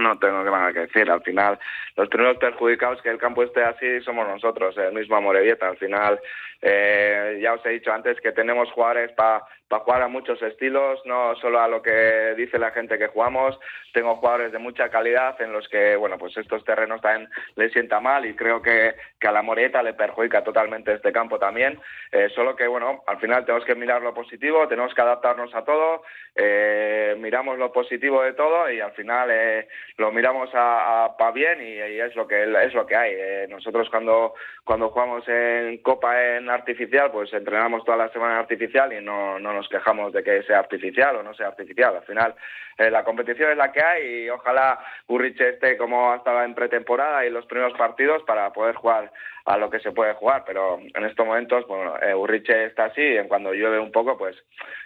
No, 0.00 0.18
tengo 0.18 0.42
nada 0.42 0.72
que 0.72 0.80
decir. 0.80 1.10
Al 1.10 1.22
final, 1.22 1.58
los 1.96 2.08
primeros 2.08 2.38
perjudicados 2.38 3.02
que 3.02 3.10
el 3.10 3.18
campo 3.18 3.42
esté 3.42 3.62
así 3.62 4.00
somos 4.00 4.26
nosotros, 4.26 4.76
el 4.78 4.94
mismo 4.94 5.16
Amorebieta. 5.16 5.68
Al 5.68 5.76
final, 5.76 6.18
eh, 6.62 7.38
ya 7.42 7.52
os 7.52 7.66
he 7.66 7.70
dicho 7.70 7.92
antes 7.92 8.18
que 8.20 8.32
tenemos 8.32 8.72
jugadores 8.72 9.12
para 9.12 9.44
para 9.70 9.84
jugar 9.84 10.02
a 10.02 10.08
muchos 10.08 10.42
estilos, 10.42 11.00
no 11.04 11.36
solo 11.36 11.60
a 11.60 11.68
lo 11.68 11.80
que 11.80 12.34
dice 12.36 12.58
la 12.58 12.72
gente 12.72 12.98
que 12.98 13.06
jugamos. 13.06 13.56
Tengo 13.92 14.16
jugadores 14.16 14.50
de 14.50 14.58
mucha 14.58 14.88
calidad 14.88 15.40
en 15.40 15.52
los 15.52 15.68
que, 15.68 15.94
bueno, 15.94 16.18
pues 16.18 16.36
estos 16.36 16.64
terrenos 16.64 17.00
también 17.00 17.30
le 17.54 17.70
sienta 17.70 18.00
mal 18.00 18.26
y 18.26 18.34
creo 18.34 18.60
que, 18.60 18.96
que 19.20 19.28
a 19.28 19.32
la 19.32 19.42
Moreta 19.42 19.80
le 19.80 19.94
perjudica 19.94 20.42
totalmente 20.42 20.92
este 20.92 21.12
campo 21.12 21.38
también. 21.38 21.80
Eh, 22.10 22.28
solo 22.34 22.56
que, 22.56 22.66
bueno, 22.66 23.04
al 23.06 23.20
final 23.20 23.44
tenemos 23.44 23.64
que 23.64 23.76
mirar 23.76 24.02
lo 24.02 24.12
positivo, 24.12 24.66
tenemos 24.66 24.92
que 24.92 25.02
adaptarnos 25.02 25.54
a 25.54 25.64
todo, 25.64 26.02
eh, 26.34 27.14
miramos 27.20 27.56
lo 27.56 27.72
positivo 27.72 28.22
de 28.22 28.32
todo 28.32 28.68
y 28.72 28.80
al 28.80 28.92
final 28.92 29.28
eh, 29.30 29.68
lo 29.98 30.10
miramos 30.10 30.50
a, 30.52 31.14
para 31.16 31.30
bien 31.30 31.62
y, 31.62 31.78
es 32.00 32.16
lo 32.16 32.26
que 32.26 32.42
es 32.42 32.74
lo 32.74 32.86
que 32.86 32.96
hay. 32.96 33.46
nosotros 33.48 33.88
cuando 33.88 34.34
cuando 34.64 34.90
jugamos 34.90 35.26
en 35.28 35.78
Copa 35.78 36.36
en 36.36 36.48
artificial, 36.48 37.10
pues 37.10 37.32
entrenamos 37.32 37.84
toda 37.84 37.96
la 37.96 38.12
semana 38.12 38.34
en 38.34 38.40
artificial 38.40 38.92
y 38.92 39.00
no, 39.00 39.38
no 39.38 39.52
nos 39.52 39.59
quejamos 39.68 40.12
de 40.12 40.22
que 40.22 40.42
sea 40.42 40.58
artificial 40.58 41.16
o 41.16 41.22
no 41.22 41.34
sea 41.34 41.48
artificial. 41.48 41.96
Al 41.96 42.04
final, 42.04 42.34
eh, 42.78 42.90
la 42.90 43.04
competición 43.04 43.50
es 43.50 43.56
la 43.56 43.72
que 43.72 43.82
hay 43.82 44.24
y 44.24 44.30
ojalá 44.30 44.78
Urriche 45.08 45.50
esté 45.50 45.76
como 45.76 46.14
estaba 46.14 46.44
en 46.44 46.54
pretemporada 46.54 47.26
y 47.26 47.30
los 47.30 47.46
primeros 47.46 47.76
partidos 47.76 48.22
para 48.22 48.52
poder 48.52 48.74
jugar 48.74 49.12
a 49.44 49.58
lo 49.58 49.68
que 49.68 49.80
se 49.80 49.92
puede 49.92 50.14
jugar. 50.14 50.44
Pero 50.46 50.78
en 50.78 51.04
estos 51.04 51.26
momentos, 51.26 51.66
bueno, 51.66 51.94
eh, 52.00 52.14
Urriche 52.14 52.66
está 52.66 52.86
así 52.86 53.02
y 53.02 53.28
cuando 53.28 53.52
llueve 53.52 53.78
un 53.78 53.92
poco, 53.92 54.16
pues 54.16 54.36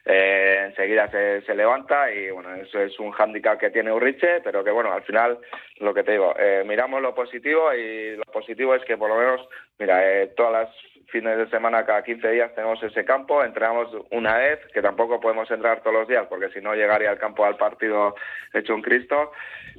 eh, 0.04 0.64
enseguida 0.66 1.08
se, 1.10 1.42
se, 1.42 1.54
levanta 1.54 2.12
y 2.12 2.30
bueno, 2.30 2.54
eso 2.56 2.80
es 2.80 2.98
un 2.98 3.12
hándicap 3.12 3.58
que 3.58 3.70
tiene 3.70 3.92
Urriche, 3.92 4.40
pero 4.40 4.64
que 4.64 4.70
bueno, 4.70 4.92
al 4.92 5.02
final, 5.02 5.38
lo 5.78 5.94
que 5.94 6.02
te 6.02 6.12
digo, 6.12 6.34
miramos 6.64 7.00
lo 7.00 7.14
positivo 7.14 7.72
y 7.74 8.16
lo 8.16 8.24
positivo 8.24 8.74
es 8.74 8.84
que 8.84 8.96
por 8.96 9.08
lo 9.08 9.16
menos, 9.16 9.48
mira, 9.78 10.02
todas 10.36 10.52
las 10.52 10.93
fines 11.14 11.38
de 11.38 11.48
semana, 11.48 11.86
cada 11.86 12.02
15 12.02 12.28
días 12.28 12.52
tenemos 12.56 12.82
ese 12.82 13.04
campo, 13.04 13.44
entrenamos 13.44 13.88
una 14.10 14.36
vez, 14.36 14.58
que 14.72 14.82
tampoco 14.82 15.20
podemos 15.20 15.48
entrar 15.48 15.80
todos 15.80 15.94
los 15.94 16.08
días 16.08 16.26
porque 16.28 16.48
si 16.48 16.60
no 16.60 16.74
llegaría 16.74 17.08
al 17.08 17.18
campo 17.18 17.44
al 17.44 17.56
partido 17.56 18.16
hecho 18.52 18.74
un 18.74 18.82
Cristo, 18.82 19.30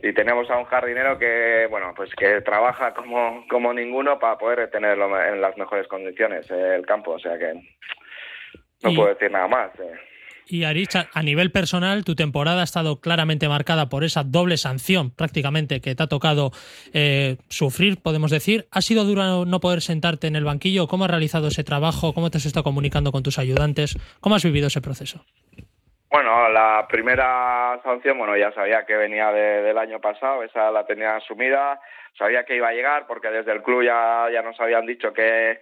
y 0.01 0.13
tenemos 0.13 0.49
a 0.49 0.57
un 0.57 0.63
jardinero 0.63 1.19
que, 1.19 1.67
bueno, 1.69 1.91
pues 1.93 2.09
que 2.15 2.39
trabaja 2.39 2.93
como, 2.93 3.45
como 3.49 3.73
ninguno 3.73 4.17
para 4.17 4.37
poder 4.37 4.69
tenerlo 4.71 5.21
en 5.21 5.41
las 5.41 5.57
mejores 5.57 5.89
condiciones 5.89 6.49
eh, 6.49 6.75
el 6.75 6.85
campo, 6.85 7.11
o 7.11 7.19
sea 7.19 7.37
que 7.37 7.53
no 8.83 8.93
puedo 8.95 9.09
decir 9.09 9.29
nada 9.29 9.49
más. 9.49 9.77
Eh. 9.77 10.14
Y 10.47 10.63
Arich, 10.63 10.95
a 10.95 11.23
nivel 11.23 11.51
personal, 11.51 12.03
tu 12.05 12.15
temporada 12.15 12.61
ha 12.61 12.63
estado 12.63 12.99
claramente 12.99 13.49
marcada 13.49 13.89
por 13.89 14.03
esa 14.03 14.23
doble 14.23 14.57
sanción 14.57 15.09
prácticamente 15.09 15.81
que 15.81 15.95
te 15.95 16.03
ha 16.03 16.07
tocado 16.07 16.51
eh, 16.93 17.37
sufrir, 17.49 18.01
podemos 18.01 18.29
decir. 18.29 18.67
¿Ha 18.71 18.81
sido 18.81 19.05
duro 19.05 19.45
no 19.45 19.59
poder 19.59 19.81
sentarte 19.81 20.27
en 20.27 20.35
el 20.35 20.43
banquillo? 20.43 20.87
¿Cómo 20.87 21.05
has 21.05 21.11
realizado 21.11 21.47
ese 21.47 21.63
trabajo? 21.63 22.13
¿Cómo 22.13 22.29
te 22.29 22.37
has 22.37 22.45
estado 22.45 22.63
comunicando 22.63 23.11
con 23.11 23.23
tus 23.23 23.39
ayudantes? 23.39 23.97
¿Cómo 24.21 24.35
has 24.35 24.43
vivido 24.43 24.67
ese 24.67 24.81
proceso? 24.81 25.25
Bueno, 26.11 26.47
la 26.49 26.85
primera 26.87 27.79
sanción, 27.83 28.17
bueno, 28.17 28.37
ya 28.37 28.51
sabía 28.53 28.85
que 28.85 28.95
venía 28.95 29.31
del 29.31 29.77
año 29.77 29.99
pasado, 29.99 30.43
esa 30.43 30.71
la 30.71 30.85
tenía 30.85 31.17
asumida, 31.17 31.79
sabía 32.17 32.45
que 32.45 32.55
iba 32.55 32.69
a 32.69 32.73
llegar 32.73 33.05
porque 33.07 33.29
desde 33.29 33.51
el 33.51 33.61
club 33.61 33.83
ya, 33.83 34.27
ya 34.31 34.41
nos 34.41 34.57
habían 34.61 34.85
dicho 34.85 35.11
que 35.11 35.59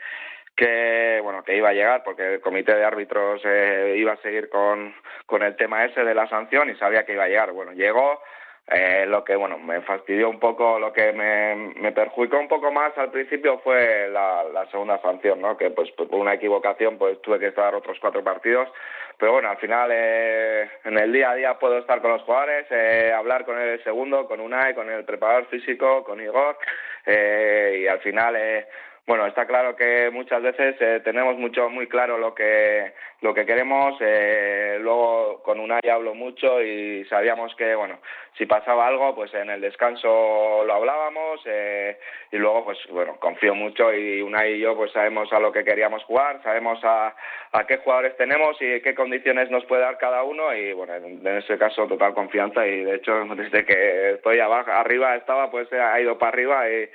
que 0.56 1.20
bueno 1.24 1.44
que 1.44 1.58
iba 1.58 1.70
a 1.70 1.74
llegar 1.74 2.04
porque 2.04 2.36
el 2.36 2.42
comité 2.42 2.76
de 2.76 2.86
árbitros 2.86 3.42
eh, 3.46 3.96
iba 3.98 4.14
a 4.14 4.18
seguir 4.18 4.50
con, 4.50 4.94
con 5.26 5.42
el 5.42 5.56
tema 5.56 5.86
ese 5.86 6.04
de 6.04 6.14
la 6.14 6.28
sanción 6.28 6.70
y 6.70 6.76
sabía 6.76 7.06
que 7.06 7.14
iba 7.14 7.24
a 7.24 7.28
llegar. 7.28 7.52
Bueno 7.52 7.74
llegó 7.74 8.22
eh, 8.68 9.06
lo 9.08 9.24
que 9.24 9.36
bueno 9.36 9.58
me 9.58 9.82
fastidió 9.82 10.30
un 10.30 10.40
poco 10.40 10.80
lo 10.80 10.94
que 10.94 11.12
me, 11.12 11.74
me 11.82 11.92
perjudicó 11.92 12.40
un 12.40 12.48
poco 12.48 12.72
más 12.72 12.98
al 12.98 13.12
principio 13.12 13.60
fue 13.60 14.08
la, 14.10 14.66
segunda 14.72 15.02
sanción 15.02 15.42
no 15.42 15.58
que 15.58 15.70
pues 15.72 15.92
por 15.92 16.08
una 16.16 16.36
equivocación 16.36 16.98
pues 16.98 17.22
tuve 17.22 17.40
que 17.40 17.48
estar 17.48 17.74
otros 17.76 17.98
cuatro 18.00 18.24
partidos. 18.24 18.70
Pero 19.18 19.34
bueno 19.34 19.50
al 19.50 19.58
final 19.58 19.90
eh, 19.92 20.70
en 20.86 20.98
el 20.98 21.12
día 21.12 21.32
a 21.32 21.36
día 21.36 21.60
puedo 21.60 21.78
estar 21.80 22.02
con 22.02 22.12
los 22.12 22.22
jugadores 22.22 22.68
eh, 22.70 23.12
hablar 23.16 23.44
con 23.44 23.60
el 23.60 23.84
segundo 23.84 24.28
con 24.28 24.40
Unai 24.40 24.76
con 24.76 24.90
el 24.90 25.04
preparador 25.04 25.48
físico 25.48 26.04
con 26.04 26.22
Igor 26.22 26.58
eh, 27.06 27.80
y 27.82 27.88
al 27.88 28.00
final 28.00 28.36
eh, 28.38 28.66
bueno, 29.06 29.26
está 29.28 29.46
claro 29.46 29.76
que 29.76 30.10
muchas 30.12 30.42
veces 30.42 30.78
eh, 30.80 31.02
tenemos 31.04 31.38
mucho 31.38 31.70
muy 31.70 31.88
claro 31.88 32.18
lo 32.18 32.34
que 32.34 32.94
lo 33.20 33.34
que 33.34 33.46
queremos. 33.46 33.98
Eh, 34.00 34.78
luego 34.80 35.42
con 35.44 35.60
Unai 35.60 35.82
hablo 35.92 36.16
mucho 36.16 36.62
y 36.62 37.04
sabíamos 37.06 37.54
que 37.56 37.76
bueno, 37.76 38.00
si 38.38 38.46
pasaba 38.46 38.88
algo, 38.88 39.14
pues 39.14 39.34
en 39.34 39.50
el 39.50 39.60
descanso 39.60 40.64
lo 40.66 40.74
hablábamos 40.74 41.42
eh, 41.46 42.00
y 42.32 42.38
luego 42.38 42.64
pues 42.64 42.78
bueno, 42.92 43.18
confío 43.20 43.54
mucho 43.56 43.94
y 43.94 44.22
Unai 44.22 44.54
y 44.54 44.60
yo 44.60 44.74
pues 44.78 44.94
sabemos 44.94 45.32
a 45.34 45.40
lo 45.40 45.52
que 45.52 45.66
queríamos 45.66 46.02
jugar, 46.06 46.42
sabemos 46.42 46.80
a, 46.84 47.14
a 47.52 47.68
qué 47.68 47.78
jugadores 47.78 48.16
tenemos 48.16 48.56
y 48.62 48.80
qué 48.82 48.96
condiciones 48.96 49.52
nos 49.52 49.66
puede 49.66 49.82
dar 49.82 49.98
cada 49.98 50.24
uno 50.24 50.56
y 50.56 50.72
bueno, 50.72 50.96
en, 50.96 51.28
ese 51.28 51.58
caso 51.58 51.88
total 51.88 52.14
confianza 52.14 52.66
y 52.66 52.86
de 52.86 52.96
hecho 52.96 53.26
desde 53.36 53.66
que 53.66 54.12
estoy 54.12 54.40
abajo 54.40 54.72
arriba 54.72 55.16
estaba 55.18 55.52
pues 55.52 55.72
ha 55.74 56.00
ido 56.00 56.18
para 56.18 56.30
arriba 56.30 56.70
y 56.70 56.90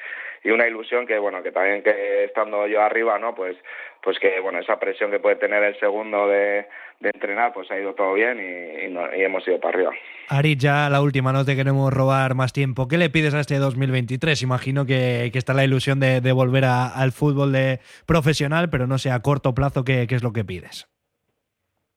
y 0.48 0.50
una 0.50 0.66
ilusión 0.66 1.06
que 1.06 1.18
bueno 1.18 1.42
que 1.42 1.52
también 1.52 1.82
que 1.82 2.24
estando 2.24 2.66
yo 2.66 2.82
arriba 2.82 3.18
no 3.18 3.34
pues 3.34 3.56
pues 4.02 4.18
que 4.18 4.40
bueno 4.40 4.60
esa 4.60 4.78
presión 4.78 5.10
que 5.10 5.20
puede 5.20 5.36
tener 5.36 5.62
el 5.62 5.78
segundo 5.78 6.26
de, 6.26 6.66
entrenar 7.02 7.52
pues 7.52 7.70
ha 7.70 7.78
ido 7.78 7.94
todo 7.94 8.14
bien 8.14 8.38
y, 8.40 9.22
hemos 9.22 9.46
ido 9.46 9.60
para 9.60 9.74
arriba. 9.76 9.92
Ari 10.28 10.56
ya 10.56 10.88
la 10.88 11.02
última 11.02 11.32
no 11.32 11.44
te 11.44 11.54
queremos 11.54 11.92
robar 11.92 12.34
más 12.34 12.52
tiempo. 12.52 12.88
¿qué 12.88 12.96
le 12.96 13.10
pides 13.10 13.34
a 13.34 13.40
este 13.40 13.56
2023? 13.56 14.42
imagino 14.42 14.86
que, 14.86 15.30
está 15.34 15.52
la 15.52 15.64
ilusión 15.64 16.00
de, 16.00 16.32
volver 16.32 16.64
al 16.64 17.12
fútbol 17.12 17.52
de 17.52 17.80
profesional 18.06 18.70
pero 18.70 18.86
no 18.86 18.96
sé 18.98 19.10
a 19.10 19.20
corto 19.20 19.54
plazo 19.54 19.84
qué, 19.84 20.06
qué 20.08 20.14
es 20.14 20.22
lo 20.22 20.32
que 20.32 20.44
pides 20.44 20.88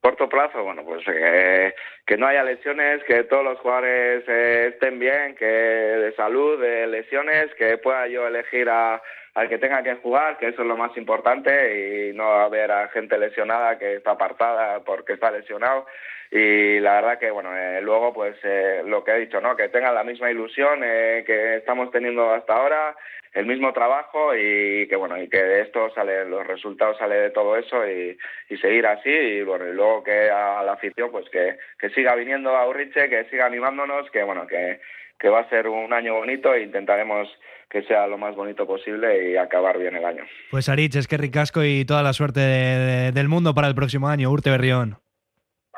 corto 0.01 0.27
plazo, 0.27 0.63
bueno, 0.63 0.83
pues 0.83 1.03
eh, 1.07 1.73
que 2.05 2.17
no 2.17 2.27
haya 2.27 2.43
lesiones, 2.43 3.03
que 3.03 3.23
todos 3.25 3.43
los 3.43 3.59
jugadores 3.59 4.23
eh, 4.27 4.71
estén 4.73 4.99
bien, 4.99 5.35
que 5.35 5.45
de 5.45 6.13
salud, 6.15 6.59
de 6.59 6.87
lesiones, 6.87 7.53
que 7.55 7.77
pueda 7.77 8.07
yo 8.07 8.27
elegir 8.27 8.67
a, 8.69 9.01
al 9.33 9.47
que 9.47 9.57
tenga 9.57 9.81
que 9.83 9.95
jugar, 9.95 10.37
que 10.37 10.49
eso 10.49 10.61
es 10.61 10.67
lo 10.67 10.77
más 10.77 10.95
importante, 10.97 12.09
y 12.09 12.13
no 12.13 12.25
haber 12.33 12.71
a 12.71 12.89
gente 12.89 13.17
lesionada 13.17 13.77
que 13.77 13.95
está 13.95 14.11
apartada 14.11 14.81
porque 14.81 15.13
está 15.13 15.31
lesionado. 15.31 15.85
Y 16.29 16.79
la 16.79 16.95
verdad 16.95 17.19
que, 17.19 17.29
bueno, 17.31 17.55
eh, 17.55 17.81
luego, 17.81 18.13
pues 18.13 18.35
eh, 18.43 18.83
lo 18.85 19.03
que 19.03 19.11
he 19.11 19.19
dicho, 19.19 19.41
¿no? 19.41 19.55
Que 19.55 19.69
tengan 19.69 19.95
la 19.95 20.03
misma 20.03 20.31
ilusión 20.31 20.81
eh, 20.83 21.23
que 21.25 21.57
estamos 21.57 21.91
teniendo 21.91 22.31
hasta 22.31 22.55
ahora, 22.55 22.95
el 23.33 23.45
mismo 23.45 23.71
trabajo 23.73 24.35
y 24.35 24.87
que, 24.87 24.95
bueno, 24.95 25.21
y 25.21 25.29
que 25.29 25.41
de 25.41 25.61
esto 25.61 25.89
sale, 25.93 26.25
los 26.25 26.45
resultados 26.47 26.97
sale 26.97 27.15
de 27.15 27.29
todo 27.31 27.57
eso 27.57 27.85
y, 27.87 28.17
y 28.49 28.57
seguir 28.57 28.85
así. 28.87 29.09
Y, 29.09 29.43
bueno, 29.43 29.67
y 29.67 29.73
luego 29.73 30.03
que 30.03 30.29
a 30.29 30.63
la 30.63 30.73
afición, 30.73 31.11
pues 31.11 31.29
que, 31.29 31.57
que 31.77 31.89
siga 31.89 32.15
viniendo 32.15 32.55
a 32.55 32.67
Urriche, 32.67 33.09
que 33.09 33.25
siga 33.25 33.45
animándonos, 33.45 34.09
que, 34.11 34.23
bueno, 34.23 34.47
que, 34.47 34.79
que 35.21 35.29
va 35.29 35.41
a 35.41 35.49
ser 35.49 35.67
un 35.67 35.93
año 35.93 36.15
bonito 36.15 36.51
e 36.53 36.63
intentaremos 36.63 37.29
que 37.69 37.83
sea 37.83 38.07
lo 38.07 38.17
más 38.17 38.35
bonito 38.35 38.65
posible 38.65 39.31
y 39.31 39.37
acabar 39.37 39.77
bien 39.77 39.95
el 39.95 40.03
año. 40.03 40.23
Pues 40.49 40.67
Arich, 40.67 40.95
es 40.95 41.07
que 41.07 41.17
ricasco 41.17 41.63
y 41.63 41.85
toda 41.85 42.01
la 42.01 42.11
suerte 42.11 42.39
de, 42.39 42.77
de, 42.77 43.11
del 43.11 43.29
mundo 43.29 43.53
para 43.53 43.67
el 43.67 43.75
próximo 43.75 44.09
año, 44.09 44.31
Urte 44.31 44.49
Berrión. 44.49 44.97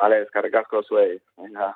Vale, 0.01 0.21
es 0.21 0.31
que 0.31 0.41
ricasco. 0.41 0.81
Venga. 1.37 1.71